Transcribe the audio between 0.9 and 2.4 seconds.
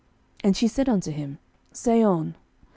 him, Say on.